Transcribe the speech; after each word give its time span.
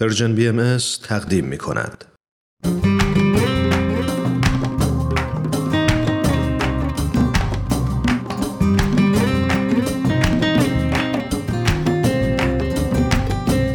Persian 0.00 0.34
BMS 0.34 0.76
تقدیم 1.02 1.44
می 1.44 1.58
کند. 1.58 2.04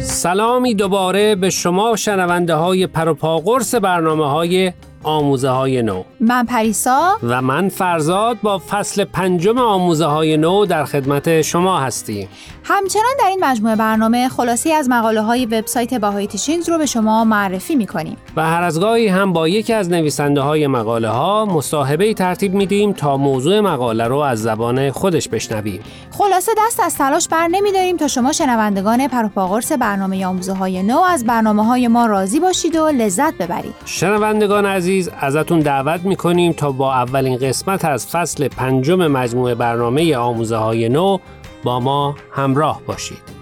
سلامی 0.00 0.74
دوباره 0.74 1.34
به 1.34 1.50
شما 1.50 1.96
شنونده 1.96 2.54
های 2.54 2.86
پروپاقرص 2.86 3.74
برنامه 3.74 4.30
های 4.30 4.72
آموزه 5.04 5.48
های 5.48 5.82
نو. 5.82 6.02
من 6.20 6.44
پریسا. 6.44 7.10
و 7.22 7.42
من 7.42 7.68
فرزاد 7.68 8.36
با 8.42 8.62
فصل 8.70 9.04
پنجم 9.04 9.58
آموزه 9.58 10.04
های 10.04 10.36
نو 10.36 10.66
در 10.66 10.84
خدمت 10.84 11.42
شما 11.42 11.78
هستیم 11.78 12.28
همچنان 12.66 13.14
در 13.18 13.26
این 13.26 13.44
مجموعه 13.44 13.76
برنامه 13.76 14.28
خلاصی 14.28 14.72
از 14.72 14.88
مقاله 14.88 15.20
های 15.20 15.46
وبسایت 15.46 15.94
باهای 15.94 16.26
تیچینگز 16.26 16.68
رو 16.68 16.78
به 16.78 16.86
شما 16.86 17.24
معرفی 17.24 17.76
می‌کنیم. 17.76 18.16
و 18.36 18.46
هر 18.46 18.62
از 18.62 18.80
گاهی 18.80 19.08
هم 19.08 19.32
با 19.32 19.48
یکی 19.48 19.72
از 19.72 19.90
نویسنده 19.90 20.40
های 20.40 20.66
مقاله 20.66 21.08
ها 21.08 21.44
مصاحبه 21.44 22.14
ترتیب 22.14 22.54
میدیم 22.54 22.92
تا 22.92 23.16
موضوع 23.16 23.60
مقاله 23.60 24.04
رو 24.04 24.18
از 24.18 24.42
زبان 24.42 24.90
خودش 24.90 25.28
بشنویم. 25.28 25.80
خلاصه 26.10 26.52
دست 26.66 26.80
از 26.80 26.96
تلاش 26.96 27.28
بر 27.28 27.48
نمیداریم 27.48 27.96
تا 27.96 28.08
شما 28.08 28.32
شنوندگان 28.32 29.08
پروپاگورس 29.08 29.72
برنامه 29.72 30.26
آموزه 30.26 30.52
های 30.52 30.82
نو 30.82 31.00
از 31.00 31.24
برنامه 31.24 31.64
های 31.64 31.88
ما 31.88 32.06
راضی 32.06 32.40
باشید 32.40 32.76
و 32.76 32.88
لذت 32.88 33.34
ببرید. 33.34 33.74
شنوندگان 33.84 34.66
عزیز 34.66 34.93
ازتون 35.20 35.60
دعوت 35.60 36.00
می‌کنیم 36.04 36.52
تا 36.52 36.72
با 36.72 36.94
اولین 36.94 37.36
قسمت 37.36 37.84
از 37.84 38.06
فصل 38.06 38.48
پنجم 38.48 39.06
مجموعه 39.06 39.54
برنامه 39.54 40.16
آموزه 40.16 40.56
های 40.56 40.88
نو 40.88 41.18
با 41.64 41.80
ما 41.80 42.16
همراه 42.32 42.80
باشید. 42.86 43.34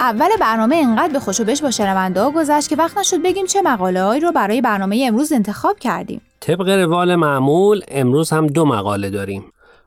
اول 0.00 0.28
برنامه 0.40 0.76
انقدر 0.76 1.12
به 1.12 1.20
خوشوبش 1.20 1.62
با 1.62 1.70
شنونده 1.70 2.20
ها 2.20 2.30
گذشت 2.30 2.68
که 2.68 2.76
وقت 2.76 2.98
نشد 2.98 3.22
بگیم 3.22 3.46
چه 3.46 3.62
مقاله 3.62 4.02
هایی 4.02 4.20
رو 4.20 4.32
برای 4.32 4.60
برنامه 4.60 5.04
امروز 5.08 5.32
انتخاب 5.32 5.78
کردیم. 5.78 6.20
طبق 6.48 6.68
روال 6.68 7.14
معمول 7.14 7.82
امروز 7.88 8.30
هم 8.30 8.46
دو 8.46 8.64
مقاله 8.64 9.10
داریم. 9.10 9.44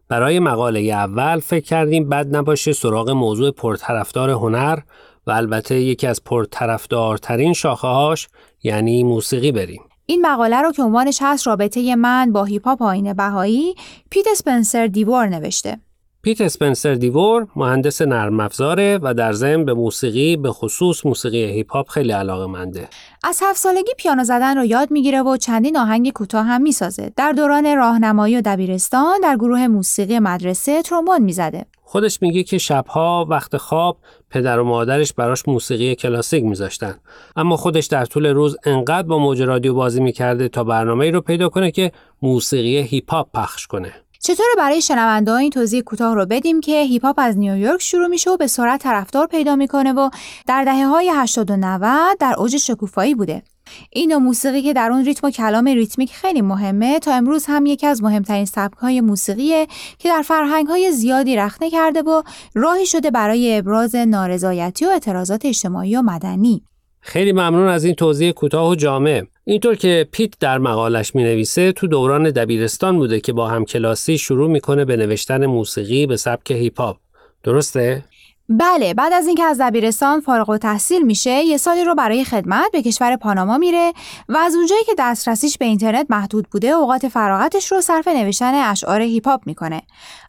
برای 0.08 0.40
مقاله 0.40 0.80
اول 0.80 1.40
فکر 1.40 1.66
کردیم 1.66 2.10
بد 2.10 2.36
نباشه 2.36 2.74
سراغ 2.74 3.10
موضوع 3.10 3.52
پرطرفدار 3.52 4.30
هنر 4.30 4.80
و 5.28 5.32
البته 5.32 5.82
یکی 5.82 6.08
از 6.08 6.24
پرطرفدارترین 6.24 7.54
شاخه 7.54 7.88
هاش 7.88 8.28
یعنی 8.64 9.04
موسیقی 9.04 9.52
بریم. 9.52 9.82
این 10.06 10.26
مقاله 10.26 10.62
رو 10.62 10.72
که 10.72 10.84
عنوانش 10.84 11.20
هست 11.22 11.48
رابطه 11.48 11.96
من 11.96 12.32
با 12.32 12.44
هیپ 12.44 12.68
هاپ 12.68 12.82
آیین 12.82 13.14
بهایی 13.14 13.76
پیت 14.10 14.26
اسپنسر 14.32 14.88
دیوور 14.88 15.28
نوشته. 15.28 15.78
پیت 16.24 16.42
اسپنسر 16.42 16.94
دیوور 16.94 17.48
مهندس 17.56 18.02
نرم 18.02 18.40
افزاره 18.40 19.00
و 19.02 19.14
در 19.14 19.34
ضمن 19.34 19.66
به 19.66 19.74
موسیقی 19.74 20.38
به 20.38 20.52
خصوص 20.52 21.06
موسیقی 21.06 21.46
هیپ 21.46 21.72
هاپ 21.72 21.90
خیلی 21.90 22.12
علاقه 22.12 22.46
منده. 22.46 22.88
از 23.24 23.40
هفت 23.44 23.60
سالگی 23.60 23.92
پیانو 23.98 24.24
زدن 24.24 24.58
رو 24.58 24.66
یاد 24.66 24.92
می‌گیره 24.92 25.22
و 25.22 25.38
چندین 25.38 25.78
آهنگ 25.78 26.12
کوتاه 26.12 26.46
هم 26.46 26.62
می‌سازه. 26.62 27.12
در 27.16 27.32
دوران 27.32 27.76
راهنمایی 27.78 28.38
و 28.38 28.42
دبیرستان 28.42 29.20
در 29.24 29.36
گروه 29.36 29.68
موسیقی 29.68 30.20
مدرسه 30.20 30.82
ترومبون 30.82 31.22
می‌زده. 31.22 31.66
خودش 31.82 32.22
میگه 32.22 32.44
که 32.44 32.58
شبها 32.58 33.28
وقت 33.30 33.58
خواب 33.58 33.98
پدر 34.30 34.60
و 34.60 34.64
مادرش 34.64 35.14
براش 35.14 35.48
موسیقی 35.48 35.96
کلاسیک 35.96 36.44
میذاشتن 36.44 36.96
اما 37.36 37.58
خودش 37.58 37.86
در 37.86 38.06
طول 38.06 38.26
روز 38.26 38.58
انقدر 38.66 39.08
با 39.08 39.18
موج 39.18 39.42
رادیو 39.42 39.74
بازی 39.74 40.02
می‌کرده 40.02 40.48
تا 40.48 40.64
برنامه‌ای 40.64 41.12
رو 41.12 41.22
پیدا 41.22 41.50
کنه 41.50 41.72
که 41.72 41.92
موسیقی 42.22 42.78
هیپ 42.78 43.12
هاپ 43.12 43.32
پخش 43.34 43.68
کنه 43.68 43.94
چطور 44.24 44.46
برای 44.58 44.82
شنونده 44.82 45.34
این 45.34 45.50
توضیح 45.50 45.82
کوتاه 45.82 46.16
رو 46.16 46.26
بدیم 46.26 46.62
که 46.62 46.82
هیپ 46.82 47.06
هاپ 47.06 47.16
از 47.18 47.38
نیویورک 47.38 47.82
شروع 47.82 48.08
میشه 48.08 48.30
و 48.30 48.38
به 48.38 48.48
سرعت 48.48 48.84
طرفدار 48.84 49.28
پیدا 49.28 49.56
می‌کنه 49.56 49.94
و 49.94 50.10
در 50.48 50.64
دهه 50.64 50.86
های 50.86 51.12
80 51.14 51.52
و 51.52 51.56
90 51.58 52.18
در 52.18 52.36
اوج 52.38 52.58
شکوفایی 52.58 53.16
بوده. 53.16 53.44
این 53.90 54.16
موسیقی 54.16 54.62
که 54.62 54.74
در 54.74 54.92
اون 54.92 55.06
ریتم 55.06 55.28
و 55.28 55.32
کلام 55.32 55.66
ریتمیک 55.66 56.14
خیلی 56.14 56.42
مهمه 56.42 57.00
تا 57.00 57.14
امروز 57.14 57.46
هم 57.48 57.66
یکی 57.66 57.88
از 57.88 58.04
مهمترین 58.04 58.48
های 58.78 59.02
موسیقیه 59.02 59.68
که 60.00 60.10
در 60.10 60.24
های 60.70 60.92
زیادی 60.92 61.36
رخنه 61.36 61.70
کرده 61.70 62.02
و 62.02 62.24
راهی 62.54 62.86
شده 62.86 63.12
برای 63.12 63.58
ابراز 63.58 63.96
نارضایتی 63.96 64.86
و 64.86 64.90
اعتراضات 64.90 65.46
اجتماعی 65.46 65.96
و 65.96 66.02
مدنی. 66.02 66.64
خیلی 67.00 67.32
ممنون 67.32 67.68
از 67.68 67.84
این 67.84 67.96
توضیح 67.96 68.32
کوتاه 68.32 68.70
و 68.70 68.76
جامع. 68.76 69.24
اینطور 69.52 69.76
که 69.76 70.08
پیت 70.12 70.34
در 70.40 70.58
مقالش 70.58 71.16
می 71.16 71.24
نویسه 71.24 71.72
تو 71.72 71.88
دوران 71.88 72.30
دبیرستان 72.30 72.98
بوده 72.98 73.20
که 73.20 73.34
با 73.34 73.48
همکلاسی 73.48 74.18
شروع 74.18 74.50
می‌کنه 74.50 74.86
به 74.86 74.98
نوشتن 74.98 75.46
موسیقی 75.46 76.06
به 76.06 76.18
سبک 76.18 76.52
هیپ 76.52 76.82
هاپ 76.82 76.98
درسته؟ 77.44 78.04
بله 78.50 78.94
بعد 78.94 79.14
از 79.14 79.28
اینکه 79.28 79.44
از 79.44 79.62
دبیرستان 79.62 80.20
فارغ 80.20 80.50
و 80.50 80.58
تحصیل 80.58 81.02
میشه 81.02 81.30
یه 81.30 81.58
سالی 81.58 81.84
رو 81.84 81.96
برای 81.96 82.26
خدمت 82.26 82.72
به 82.72 82.82
کشور 82.82 83.16
پاناما 83.16 83.58
میره 83.58 83.94
و 84.30 84.38
از 84.38 84.56
اونجایی 84.56 84.84
که 84.84 84.96
دسترسیش 84.98 85.58
به 85.58 85.66
اینترنت 85.66 86.06
محدود 86.10 86.48
بوده 86.52 86.68
اوقات 86.68 87.08
فراغتش 87.08 87.72
رو 87.72 87.82
صرف 87.82 88.08
نوشتن 88.08 88.54
اشعار 88.54 89.02
هیپ 89.02 89.28
هاپ 89.28 89.42
می‌کنه. 89.46 89.82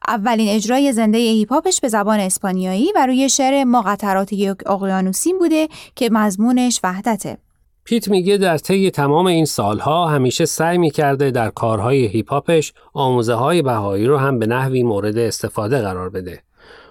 اولین 0.08 0.48
اجرای 0.48 0.92
زنده 0.92 1.18
هیپ 1.18 1.52
هاپش 1.52 1.80
به 1.80 1.88
زبان 1.88 2.20
اسپانیایی 2.20 2.92
و 2.94 3.06
روی 3.06 3.28
شعر 3.28 3.64
ما 3.64 3.82
قطرات 3.82 4.32
یک 4.32 4.56
اقیانوسین 4.66 5.38
بوده 5.38 5.68
که 5.96 6.10
مضمونش 6.10 6.80
وحدته. 6.84 7.38
پیت 7.84 8.08
میگه 8.08 8.36
در 8.36 8.58
طی 8.58 8.90
تمام 8.90 9.26
این 9.26 9.44
سالها 9.44 10.08
همیشه 10.08 10.44
سعی 10.44 10.78
می‌کرده 10.78 11.30
در 11.30 11.50
کارهای 11.50 12.06
هیپ 12.06 12.30
هاپش 12.30 12.72
آموزه 12.92 13.34
های 13.34 13.62
بهایی 13.62 14.06
رو 14.06 14.16
هم 14.16 14.38
به 14.38 14.46
نحوی 14.46 14.82
مورد 14.82 15.18
استفاده 15.18 15.80
قرار 15.80 16.10
بده. 16.10 16.42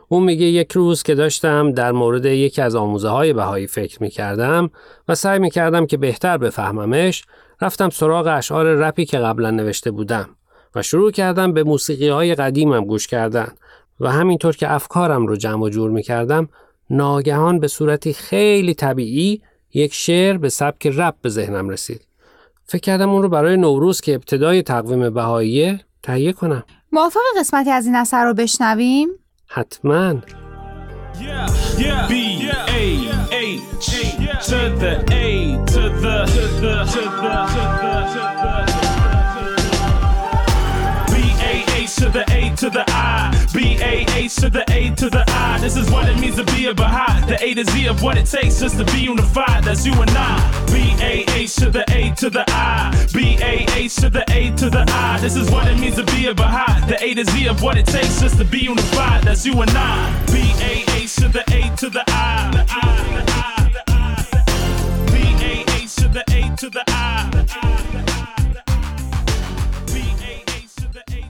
اون 0.07 0.23
میگه 0.23 0.45
یک 0.45 0.71
روز 0.71 1.03
که 1.03 1.15
داشتم 1.15 1.71
در 1.71 1.91
مورد 1.91 2.25
یکی 2.25 2.61
از 2.61 2.75
آموزه 2.75 3.09
های 3.09 3.33
بهایی 3.33 3.67
فکر 3.67 4.03
می‌کردم 4.03 4.69
و 5.07 5.15
سعی 5.15 5.39
می‌کردم 5.39 5.85
که 5.85 5.97
بهتر 5.97 6.37
بفهممش 6.37 7.23
رفتم 7.61 7.89
سراغ 7.89 8.27
اشعار 8.27 8.65
رپی 8.65 9.05
که 9.05 9.17
قبلا 9.17 9.51
نوشته 9.51 9.91
بودم 9.91 10.29
و 10.75 10.81
شروع 10.81 11.11
کردم 11.11 11.53
به 11.53 11.63
موسیقی 11.63 12.07
های 12.07 12.35
قدیمم 12.35 12.85
گوش 12.85 13.07
کردن 13.07 13.47
و 13.99 14.11
همینطور 14.11 14.55
که 14.55 14.73
افکارم 14.73 15.27
رو 15.27 15.35
جمع 15.35 15.63
و 15.63 15.69
جور 15.69 15.91
می‌کردم 15.91 16.49
ناگهان 16.89 17.59
به 17.59 17.67
صورتی 17.67 18.13
خیلی 18.13 18.73
طبیعی 18.73 19.41
یک 19.73 19.93
شعر 19.93 20.37
به 20.37 20.49
سبک 20.49 20.87
رپ 20.87 21.15
به 21.21 21.29
ذهنم 21.29 21.69
رسید. 21.69 22.01
فکر 22.65 22.81
کردم 22.81 23.09
اون 23.09 23.21
رو 23.21 23.29
برای 23.29 23.57
نوروز 23.57 24.01
که 24.01 24.15
ابتدای 24.15 24.61
تقویم 24.61 25.09
بهاییه 25.09 25.79
تهیه 26.03 26.33
کنم. 26.33 26.63
موافق 26.91 27.19
قسمتی 27.37 27.69
از 27.69 27.85
این 27.85 27.95
اثر 27.95 28.25
رو 28.25 28.33
بشنویم؟ 28.33 29.09
حتما. 29.47 30.15
to 42.01 42.09
the 42.09 42.23
A 42.31 42.55
to 42.55 42.69
the 42.69 42.83
I. 42.87 42.90
B 43.53 43.77
A 43.81 44.05
H 44.15 44.35
to 44.35 44.49
the 44.49 44.63
A 44.71 44.93
to 44.95 45.09
the 45.09 45.23
I. 45.27 45.59
This 45.59 45.75
is 45.75 45.89
what 45.91 46.07
it 46.09 46.19
means 46.19 46.35
to 46.37 46.43
be 46.43 46.67
a 46.67 46.73
Baha'i. 46.73 47.27
The 47.27 47.43
A 47.43 47.53
to 47.55 47.65
Z 47.65 47.87
of 47.87 48.01
what 48.01 48.17
it 48.17 48.25
takes 48.25 48.59
just 48.59 48.77
to 48.77 48.85
be 48.85 48.99
unified. 49.01 49.63
That's 49.63 49.85
you 49.85 49.93
and 49.93 50.11
I. 50.11 50.65
B 50.67 50.95
A 51.01 51.25
H 51.31 51.55
to 51.55 51.69
the 51.69 51.83
A 51.91 52.11
to 52.15 52.29
the 52.29 52.45
I. 52.47 53.07
B 53.13 53.37
A 53.41 53.65
H 53.77 53.95
to 53.97 54.09
the 54.09 54.23
A 54.31 54.51
to 54.55 54.69
the 54.69 54.85
I. 54.87 55.19
This 55.19 55.35
is 55.35 55.49
what 55.51 55.67
it 55.67 55.79
means 55.79 55.95
to 55.95 56.03
be 56.03 56.27
a 56.27 56.33
Baha'i. 56.33 56.87
The 56.87 57.03
A 57.03 57.13
to 57.15 57.25
Z 57.25 57.47
of 57.47 57.61
what 57.61 57.77
it 57.77 57.85
takes 57.85 58.21
just 58.21 58.37
to 58.37 58.45
be 58.45 58.59
unified. 58.59 59.23
That's 59.23 59.45
you 59.45 59.59
and 59.61 59.71
I. 59.71 60.25
B 60.27 60.33
A 60.61 60.83
H 60.97 61.15
to 61.15 61.27
the 61.27 61.43
A 61.53 61.75
to 61.77 61.89
the 61.89 62.03
I. 62.07 62.31
The 62.31 62.31
I, 62.31 62.51
the 62.51 62.65
I, 62.69 63.10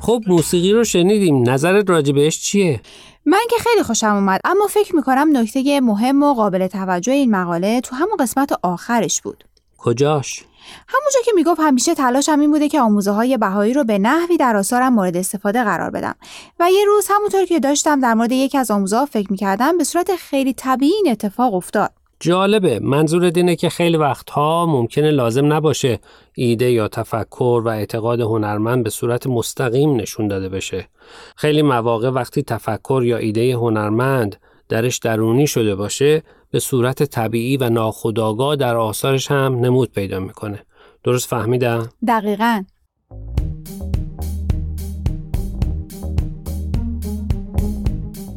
خب 0.02 0.24
موسیقی 0.28 0.74
رو 0.74 0.84
شنیدیم 0.84 1.50
نظرت 1.50 1.90
راجع 1.90 2.14
بهش 2.14 2.40
چیه؟ 2.40 2.82
من 3.26 3.40
که 3.50 3.56
خیلی 3.60 3.84
خوشم 3.84 4.16
اومد 4.16 4.40
اما 4.44 4.68
فکر 4.68 4.96
می‌کنم 4.96 5.38
نکته 5.38 5.82
مهم 5.82 6.24
و 6.24 6.34
قابل 6.34 6.68
توجه 6.68 7.14
این 7.14 7.32
مقاله 7.32 7.82
تو 7.82 7.96
همون 7.96 8.18
قسمت 8.20 8.52
آخرش 8.64 9.22
بود 9.22 9.44
کجاش؟ 9.78 10.44
همونجا 10.88 11.20
که 11.26 11.32
می‌گفت 11.36 11.60
همیشه 11.60 11.96
تلاشم 11.96 12.40
این 12.40 12.52
بوده 12.52 12.70
که 12.70 12.82
آموزه 12.82 13.12
های 13.12 13.38
بهایی 13.38 13.74
رو 13.74 13.84
به 13.84 14.00
نحوی 14.00 14.38
در 14.38 14.56
آثارم 14.56 14.94
مورد 14.94 15.18
استفاده 15.18 15.64
قرار 15.64 15.90
بدم 15.90 16.16
و 16.60 16.72
یه 16.72 16.86
روز 16.86 17.08
همونطور 17.10 17.46
که 17.46 17.60
داشتم 17.60 18.00
در 18.00 18.14
مورد 18.14 18.32
یکی 18.32 18.58
از 18.58 18.72
آموزه 18.72 19.06
فکر 19.06 19.32
می‌کردم 19.32 19.78
به 19.78 19.84
صورت 19.84 20.16
خیلی 20.16 20.54
طبیعی 20.54 20.94
این 20.94 21.12
اتفاق 21.12 21.54
افتاد 21.54 21.92
جالبه. 22.22 22.80
منظور 22.80 23.32
اینه 23.36 23.56
که 23.56 23.70
خیلی 23.70 23.98
وقتها 23.98 24.66
ممکنه 24.66 25.12
لازم 25.12 25.54
نباشه 25.54 26.00
ایده 26.34 26.72
یا 26.72 26.88
تفکر 26.88 27.62
و 27.66 27.68
اعتقاد 27.68 28.22
هنرمند 28.22 28.84
به 28.84 28.90
صورت 28.90 29.28
مستقیم 29.28 29.96
نشون 29.96 30.28
داده 30.28 30.50
بشه. 30.50 30.88
خیلی 31.36 31.62
مواقع 31.62 32.10
وقتی 32.10 32.44
تفکر 32.44 33.02
یا 33.06 33.18
ایده 33.18 33.54
هنرمند 33.54 34.36
درش 34.70 34.98
درونی 34.98 35.48
شده 35.48 35.76
باشه 35.76 36.24
به 36.52 36.60
صورت 36.60 37.04
طبیعی 37.04 37.58
و 37.58 37.70
ناخودآگاه 37.70 38.56
در 38.56 38.78
آثارش 38.78 39.32
هم 39.32 39.60
نمود 39.60 39.92
پیدا 39.92 40.20
می‌کنه. 40.20 40.60
درست 41.04 41.28
فهمیدم؟ 41.28 41.90
دقیقا. 42.08 42.64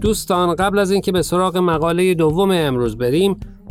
دوستان 0.00 0.54
قبل 0.54 0.78
از 0.78 0.90
اینکه 0.90 1.12
به 1.12 1.22
سراغ 1.22 1.56
مقاله 1.56 2.14
دوم 2.14 2.50
امروز 2.50 2.98
بریم 2.98 3.40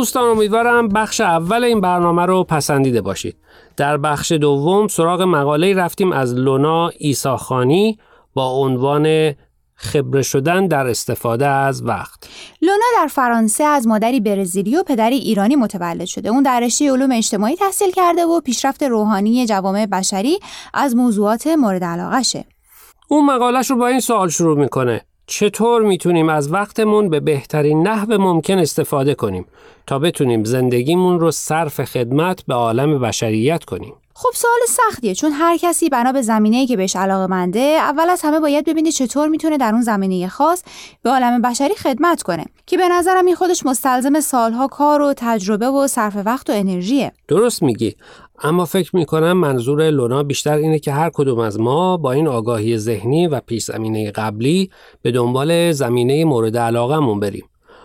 دوستان 0.00 0.24
امیدوارم 0.24 0.88
بخش 0.88 1.20
اول 1.20 1.64
این 1.64 1.80
برنامه 1.80 2.26
رو 2.26 2.44
پسندیده 2.44 3.00
باشید. 3.00 3.36
در 3.76 3.96
بخش 3.96 4.32
دوم 4.32 4.88
سراغ 4.88 5.22
مقاله 5.22 5.74
رفتیم 5.74 6.12
از 6.12 6.34
لونا 6.34 6.88
ایساخانی 6.88 7.98
با 8.34 8.46
عنوان 8.50 9.34
خبره 9.74 10.22
شدن 10.22 10.66
در 10.66 10.86
استفاده 10.86 11.46
از 11.46 11.86
وقت. 11.86 12.28
لونا 12.62 12.84
در 12.96 13.06
فرانسه 13.06 13.64
از 13.64 13.86
مادری 13.86 14.20
برزیلی 14.20 14.76
و 14.76 14.82
پدری 14.82 15.16
ایرانی 15.16 15.56
متولد 15.56 16.04
شده. 16.04 16.28
اون 16.28 16.42
در 16.42 16.60
رشته 16.60 16.92
علوم 16.92 17.12
اجتماعی 17.12 17.56
تحصیل 17.56 17.90
کرده 17.90 18.24
و 18.24 18.40
پیشرفت 18.40 18.82
روحانی 18.82 19.46
جوامع 19.46 19.86
بشری 19.86 20.38
از 20.74 20.96
موضوعات 20.96 21.46
مورد 21.46 21.84
علاقشه. 21.84 22.44
اون 23.08 23.26
مقالش 23.26 23.70
رو 23.70 23.76
با 23.76 23.86
این 23.86 24.00
سوال 24.00 24.28
شروع 24.28 24.58
می‌کنه. 24.58 25.04
چطور 25.30 25.82
می‌تونیم 25.82 26.28
از 26.28 26.52
وقتمون 26.52 27.08
به 27.08 27.20
بهترین 27.20 27.88
نحو 27.88 28.18
ممکن 28.18 28.58
استفاده 28.58 29.14
کنیم 29.14 29.46
تا 29.86 29.98
بتونیم 29.98 30.44
زندگیمون 30.44 31.20
رو 31.20 31.30
صرف 31.30 31.84
خدمت 31.84 32.44
به 32.46 32.54
عالم 32.54 32.98
بشریت 32.98 33.64
کنیم؟ 33.64 33.92
خب 34.14 34.30
سوال 34.34 34.60
سختیه 34.68 35.14
چون 35.14 35.32
هر 35.32 35.56
کسی 35.56 35.88
بنا 35.88 36.12
به 36.12 36.22
زمینه‌ای 36.22 36.66
که 36.66 36.76
بهش 36.76 36.96
علاقه 36.96 37.26
منده 37.26 37.60
اول 37.60 38.10
از 38.10 38.20
همه 38.22 38.40
باید 38.40 38.64
ببینه 38.64 38.92
چطور 38.92 39.28
می‌تونه 39.28 39.58
در 39.58 39.72
اون 39.72 39.82
زمینه 39.82 40.28
خاص 40.28 40.62
به 41.02 41.10
عالم 41.10 41.42
بشری 41.42 41.74
خدمت 41.74 42.22
کنه 42.22 42.44
که 42.66 42.76
به 42.76 42.88
نظرم 42.88 43.26
این 43.26 43.34
خودش 43.34 43.66
مستلزم 43.66 44.20
سالها 44.20 44.68
کار 44.68 45.02
و 45.02 45.14
تجربه 45.16 45.66
و 45.66 45.86
صرف 45.86 46.16
وقت 46.24 46.50
و 46.50 46.52
انرژیه 46.52 47.12
درست 47.28 47.62
میگی 47.62 47.94
اما 48.42 48.64
فکر 48.64 48.96
می‌کنم 48.96 49.32
منظور 49.32 49.90
لونا 49.90 50.22
بیشتر 50.22 50.56
اینه 50.56 50.78
که 50.78 50.92
هر 50.92 51.10
کدوم 51.14 51.38
از 51.38 51.60
ما 51.60 51.96
با 51.96 52.12
این 52.12 52.28
آگاهی 52.28 52.78
ذهنی 52.78 53.26
و 53.26 53.40
پیش 53.40 53.64
زمینه 53.64 54.10
قبلی 54.10 54.70
به 55.02 55.10
دنبال 55.10 55.72
زمینه 55.72 56.24
مورد 56.24 56.56
علاقهمون 56.56 57.20
بریم. 57.20 57.44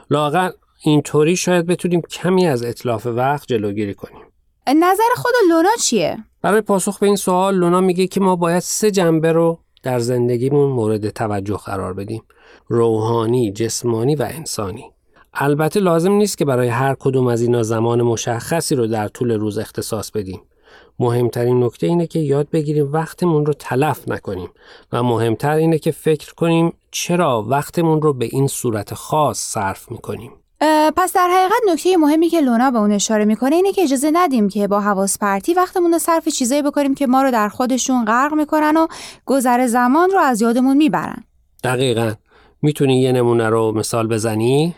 لاغر 0.09 0.51
اینطوری 0.83 1.35
شاید 1.35 1.65
بتونیم 1.65 2.01
کمی 2.01 2.47
از 2.47 2.63
اطلاف 2.63 3.05
وقت 3.05 3.47
جلوگیری 3.47 3.93
کنیم. 3.93 4.21
نظر 4.67 5.03
خود 5.15 5.33
لونا 5.49 5.69
چیه؟ 5.81 6.17
برای 6.41 6.61
پاسخ 6.61 6.99
به 6.99 7.07
این 7.07 7.15
سوال 7.15 7.55
لونا 7.55 7.81
میگه 7.81 8.07
که 8.07 8.19
ما 8.19 8.35
باید 8.35 8.59
سه 8.59 8.91
جنبه 8.91 9.31
رو 9.31 9.59
در 9.83 9.99
زندگیمون 9.99 10.71
مورد 10.71 11.09
توجه 11.09 11.57
قرار 11.57 11.93
بدیم 11.93 12.23
روحانی، 12.67 13.51
جسمانی 13.51 14.15
و 14.15 14.27
انسانی. 14.31 14.94
البته 15.37 15.79
لازم 15.79 16.11
نیست 16.11 16.37
که 16.37 16.45
برای 16.45 16.67
هر 16.67 16.95
کدوم 16.99 17.27
از 17.27 17.41
اینا 17.41 17.63
زمان 17.63 18.01
مشخصی 18.01 18.75
رو 18.75 18.87
در 18.87 19.07
طول 19.07 19.31
روز 19.31 19.57
اختصاص 19.57 20.11
بدیم. 20.11 20.41
مهمترین 20.99 21.63
نکته 21.63 21.87
اینه 21.87 22.07
که 22.07 22.19
یاد 22.19 22.49
بگیریم 22.49 22.93
وقتمون 22.93 23.45
رو 23.45 23.53
تلف 23.53 24.07
نکنیم 24.07 24.49
و 24.91 25.03
مهمتر 25.03 25.55
اینه 25.55 25.79
که 25.79 25.91
فکر 25.91 26.33
کنیم 26.33 26.73
چرا 26.91 27.45
وقتمون 27.47 28.01
رو 28.01 28.13
به 28.13 28.25
این 28.25 28.47
صورت 28.47 28.93
خاص 28.93 29.39
صرف 29.39 29.91
می‌کنیم. 29.91 30.31
پس 30.97 31.13
در 31.13 31.29
حقیقت 31.29 31.61
نکته 31.73 31.97
مهمی 31.97 32.29
که 32.29 32.41
لونا 32.41 32.71
به 32.71 32.79
اون 32.79 32.91
اشاره 32.91 33.25
می‌کنه 33.25 33.55
اینه 33.55 33.71
که 33.71 33.81
اجازه 33.81 34.11
ندیم 34.13 34.49
که 34.49 34.67
با 34.67 34.79
حواس 34.79 35.17
پرتی 35.17 35.53
وقتمون 35.53 35.91
رو 35.91 35.99
صرف 35.99 36.27
چیزایی 36.27 36.61
بکنیم 36.61 36.95
که 36.95 37.07
ما 37.07 37.21
رو 37.21 37.31
در 37.31 37.49
خودشون 37.49 38.05
غرق 38.05 38.33
می‌کنن 38.33 38.77
و 38.77 38.87
گذر 39.25 39.67
زمان 39.67 40.09
رو 40.09 40.19
از 40.19 40.41
یادمون 40.41 40.77
می‌برن. 40.77 41.23
دقیقا. 41.63 42.13
می‌تونی 42.61 43.01
یه 43.01 43.11
نمونه 43.11 43.49
رو 43.49 43.71
مثال 43.71 44.07
بزنی؟ 44.07 44.75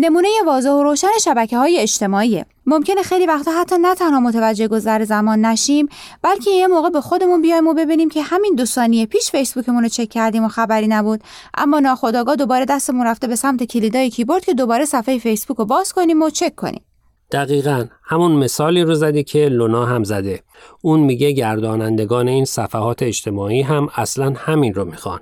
نمونه 0.00 0.28
واضح 0.46 0.70
و 0.70 0.82
روشن 0.82 1.08
شبکه 1.24 1.58
های 1.58 1.78
اجتماعی. 1.78 2.44
ممکنه 2.66 3.02
خیلی 3.02 3.26
وقتا 3.26 3.50
حتی 3.60 3.76
نه 3.78 3.94
تنها 3.94 4.20
متوجه 4.20 4.68
گذر 4.68 5.04
زمان 5.04 5.44
نشیم 5.44 5.88
بلکه 6.22 6.50
یه 6.50 6.66
موقع 6.66 6.90
به 6.90 7.00
خودمون 7.00 7.42
بیایم 7.42 7.66
و 7.66 7.74
ببینیم 7.74 8.08
که 8.08 8.22
همین 8.22 8.54
دو 8.54 8.64
ثانیه 8.64 9.06
پیش 9.06 9.30
فیسبوکمون 9.30 9.82
رو 9.82 9.88
چک 9.88 10.08
کردیم 10.08 10.44
و 10.44 10.48
خبری 10.48 10.86
نبود. 10.86 11.20
اما 11.54 11.80
ناخداگاه 11.80 12.36
دوباره 12.36 12.64
دستمون 12.64 13.06
رفته 13.06 13.26
به 13.26 13.36
سمت 13.36 13.62
کلیدای 13.62 14.10
کیبورد 14.10 14.44
که 14.44 14.54
دوباره 14.54 14.84
صفحه 14.84 15.18
فیسبوک 15.18 15.56
رو 15.56 15.64
باز 15.64 15.92
کنیم 15.92 16.22
و 16.22 16.30
چک 16.30 16.54
کنیم. 16.54 16.82
دقیقا 17.32 17.84
همون 18.04 18.32
مثالی 18.32 18.82
رو 18.82 18.94
زدی 18.94 19.24
که 19.24 19.48
لونا 19.48 19.86
هم 19.86 20.04
زده. 20.04 20.42
اون 20.82 21.00
میگه 21.00 21.32
گردانندگان 21.32 22.28
این 22.28 22.44
صفحات 22.44 23.02
اجتماعی 23.02 23.62
هم 23.62 23.88
اصلا 23.96 24.32
همین 24.36 24.74
رو 24.74 24.84
می‌خوان. 24.84 25.20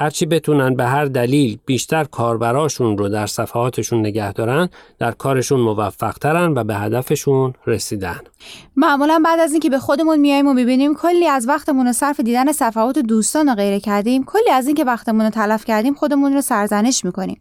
هرچی 0.00 0.26
بتونن 0.26 0.74
به 0.74 0.84
هر 0.84 1.04
دلیل 1.04 1.58
بیشتر 1.66 2.04
کاربراشون 2.04 2.98
رو 2.98 3.08
در 3.08 3.26
صفحاتشون 3.26 4.00
نگه 4.00 4.32
دارن 4.32 4.68
در 4.98 5.12
کارشون 5.12 5.60
موفقترن 5.60 6.58
و 6.58 6.64
به 6.64 6.74
هدفشون 6.74 7.54
رسیدن. 7.66 8.20
معمولا 8.76 9.22
بعد 9.24 9.40
از 9.40 9.52
اینکه 9.52 9.70
به 9.70 9.78
خودمون 9.78 10.18
میایم 10.18 10.46
و 10.46 10.54
می‌بینیم 10.54 10.94
کلی 10.94 11.26
از 11.26 11.48
وقتمون 11.48 11.86
رو 11.86 11.92
صرف 11.92 12.20
دیدن 12.20 12.52
صفحات 12.52 12.98
دوستان 12.98 13.48
و 13.48 13.54
غیره 13.54 13.80
کردیم. 13.80 14.24
کلی 14.24 14.50
از 14.52 14.66
اینکه 14.66 14.84
وقتمون 14.84 15.20
رو 15.20 15.30
تلف 15.30 15.64
کردیم 15.64 15.94
خودمون 15.94 16.32
رو 16.32 16.40
سرزنش 16.40 17.04
می‌کنیم. 17.04 17.40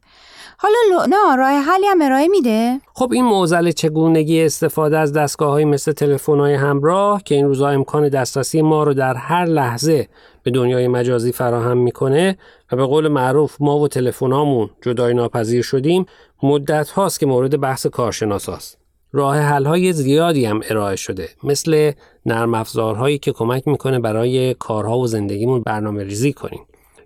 حالا 0.60 0.76
لونا 0.92 1.36
راه 1.36 1.50
حلی 1.50 1.86
هم 1.86 2.02
ارائه 2.02 2.28
میده 2.28 2.80
خب 2.94 3.12
این 3.14 3.26
معضل 3.26 3.72
چگونگی 3.72 4.46
استفاده 4.46 4.98
از 4.98 5.14
دستگاه 5.14 5.52
های 5.52 5.66
مثل 5.66 5.92
تلفن 5.92 6.40
های 6.40 6.54
همراه 6.54 7.24
که 7.24 7.36
این 7.36 7.46
روزها 7.46 7.70
امکان 7.70 8.10
دسترسی 8.10 8.62
ما 8.62 8.84
رو 8.84 8.94
در 8.94 9.14
هر 9.14 9.46
لحظه 9.46 10.08
به 10.44 10.52
دنیای 10.52 10.88
مجازی 10.88 11.32
فراهم 11.32 11.78
می‌کنه 11.78 12.38
و 12.72 12.76
به 12.76 12.86
قول 12.86 13.08
معروف 13.08 13.58
ما 13.60 13.80
و 13.80 13.88
تلفنامون 13.88 14.70
جدای 14.82 15.14
ناپذیر 15.14 15.62
شدیم 15.62 16.06
مدت 16.44 16.90
هاست 16.90 17.20
که 17.20 17.26
مورد 17.26 17.60
بحث 17.60 17.88
کارشناس 17.88 18.50
هاست. 18.50 18.78
راه 19.12 19.38
حل 19.38 19.66
های 19.66 19.94
زیادی 19.94 20.46
هم 20.46 20.62
ارائه 20.70 20.96
شده 20.96 21.30
مثل 21.44 21.92
نرم 22.26 22.54
افزارهایی 22.54 23.18
که 23.18 23.32
کمک 23.32 23.68
می‌کنه 23.68 24.00
برای 24.00 24.54
کارها 24.54 25.00
و 25.00 25.08
زندگیمون 25.08 25.62
برنامه 25.62 26.04
ریزی 26.04 26.34
کنیم 26.34 26.60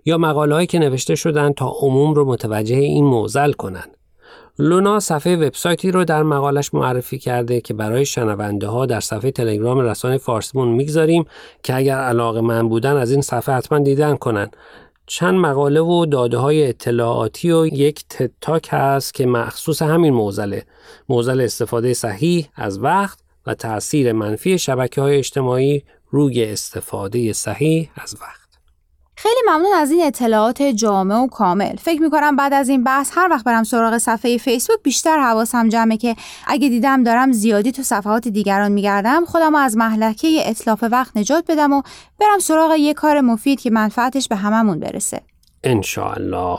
یا 0.04 0.18
مقاله 0.18 0.54
هایی 0.54 0.66
که 0.66 0.78
نوشته 0.78 1.14
شدن 1.14 1.52
تا 1.52 1.74
عموم 1.80 2.14
رو 2.14 2.24
متوجه 2.24 2.76
این 2.76 3.04
موزل 3.04 3.52
کنن. 3.52 3.84
لونا 4.58 5.00
صفحه 5.00 5.36
وبسایتی 5.36 5.90
رو 5.90 6.04
در 6.04 6.22
مقالش 6.22 6.74
معرفی 6.74 7.18
کرده 7.18 7.60
که 7.60 7.74
برای 7.74 8.04
شنونده 8.04 8.66
ها 8.66 8.86
در 8.86 9.00
صفحه 9.00 9.30
تلگرام 9.30 9.80
رسانه 9.80 10.18
فارسیمون 10.18 10.68
می‌گذاریم 10.68 11.24
که 11.62 11.76
اگر 11.76 11.98
علاقه 11.98 12.40
من 12.40 12.68
بودن 12.68 12.96
از 12.96 13.10
این 13.10 13.20
صفحه 13.20 13.54
حتما 13.54 13.78
دیدن 13.78 14.16
کنن. 14.16 14.50
چند 15.06 15.34
مقاله 15.34 15.80
و 15.80 16.06
داده 16.06 16.38
های 16.38 16.68
اطلاعاتی 16.68 17.52
و 17.52 17.66
یک 17.66 18.04
تتاک 18.08 18.68
هست 18.70 19.14
که 19.14 19.26
مخصوص 19.26 19.82
همین 19.82 20.14
موزله. 20.14 20.62
موزل 21.08 21.40
استفاده 21.40 21.94
صحیح 21.94 22.48
از 22.54 22.78
وقت 22.78 23.18
و 23.46 23.54
تاثیر 23.54 24.12
منفی 24.12 24.58
شبکه 24.58 25.00
های 25.00 25.18
اجتماعی 25.18 25.82
روی 26.10 26.44
استفاده 26.44 27.32
صحیح 27.32 27.90
از 27.96 28.16
وقت. 28.20 28.41
خیلی 29.22 29.40
ممنون 29.46 29.72
از 29.76 29.90
این 29.90 30.06
اطلاعات 30.06 30.62
جامع 30.62 31.14
و 31.14 31.26
کامل. 31.26 31.76
فکر 31.76 32.02
می‌کنم 32.02 32.36
بعد 32.36 32.52
از 32.52 32.68
این 32.68 32.84
بحث 32.84 33.10
هر 33.14 33.28
وقت 33.30 33.44
برم 33.44 33.64
سراغ 33.64 33.98
صفحه 33.98 34.38
فیسبوک 34.38 34.78
بیشتر 34.82 35.20
حواسم 35.20 35.68
جمعه 35.68 35.96
که 35.96 36.16
اگه 36.46 36.68
دیدم 36.68 37.02
دارم 37.02 37.32
زیادی 37.32 37.72
تو 37.72 37.82
صفحات 37.82 38.28
دیگران 38.28 38.72
میگردم 38.72 39.24
خودم 39.24 39.54
از 39.54 39.76
محلکه 39.76 40.28
اطلاف 40.44 40.84
وقت 40.90 41.16
نجات 41.16 41.44
بدم 41.48 41.72
و 41.72 41.82
برم 42.20 42.38
سراغ 42.38 42.76
یه 42.78 42.94
کار 42.94 43.20
مفید 43.20 43.60
که 43.60 43.70
منفعتش 43.70 44.28
به 44.28 44.36
هممون 44.36 44.80
برسه. 44.80 45.20
انشاءالله. 45.64 46.58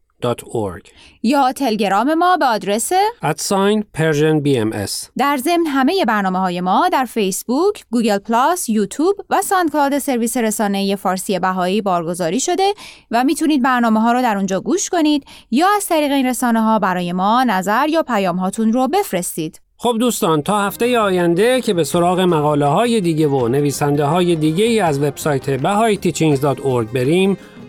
یا 1.23 1.51
تلگرام 1.51 2.13
ما 2.13 2.37
به 2.37 2.45
آدرس 2.45 2.91
at 3.21 3.42
sign 3.42 3.85
Persian 3.97 4.45
BMS 4.45 5.09
در 5.17 5.37
ضمن 5.37 5.65
همه 5.67 6.05
برنامه 6.07 6.39
های 6.39 6.61
ما 6.61 6.89
در 6.89 7.05
فیسبوک، 7.05 7.83
گوگل 7.91 8.17
پلاس، 8.17 8.69
یوتیوب 8.69 9.15
و 9.29 9.41
ساندکلاود 9.41 9.99
سرویس 9.99 10.37
رسانه 10.37 10.95
فارسی 10.95 11.39
بهایی 11.39 11.81
بارگذاری 11.81 12.39
شده 12.39 12.73
و 13.11 13.23
می‌تونید 13.23 13.63
برنامه 13.63 14.01
ها 14.01 14.11
رو 14.11 14.21
در 14.21 14.37
اونجا 14.37 14.61
گوش 14.61 14.89
کنید 14.89 15.25
یا 15.51 15.67
از 15.77 15.87
طریق 15.87 16.11
این 16.11 16.25
رسانه 16.25 16.61
ها 16.61 16.79
برای 16.79 17.13
ما 17.13 17.43
نظر 17.43 17.87
یا 17.89 18.03
پیام 18.03 18.37
هاتون 18.37 18.73
رو 18.73 18.87
بفرستید. 18.87 19.61
خب 19.77 19.95
دوستان 19.99 20.41
تا 20.41 20.61
هفته 20.61 20.99
آینده 20.99 21.61
که 21.61 21.73
به 21.73 21.83
سراغ 21.83 22.19
مقاله 22.19 22.65
های 22.65 23.01
دیگه 23.01 23.27
و 23.27 23.47
نویسنده 23.47 24.05
های 24.05 24.35
دیگه 24.35 24.83
از 24.83 24.99
وبسایت 24.99 25.57
bahayiteachings.org 25.57 26.93
بریم 26.93 27.37